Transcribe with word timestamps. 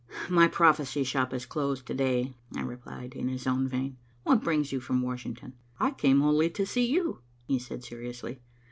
"My 0.31 0.47
prophecy 0.47 1.03
shop 1.03 1.31
is 1.31 1.45
closed 1.45 1.85
to 1.85 1.93
day," 1.93 2.33
I 2.55 2.61
replied, 2.61 3.13
in 3.13 3.27
his 3.27 3.45
own 3.45 3.67
vein. 3.67 3.97
"What 4.23 4.43
brings 4.43 4.71
you 4.71 4.79
from 4.79 5.03
Washington?" 5.03 5.53
"I 5.79 5.91
came 5.91 6.21
wholly 6.21 6.49
to 6.49 6.65
see 6.65 6.87
you," 6.91 7.19
he 7.45 7.59
said 7.59 7.83
seriously. 7.83 8.41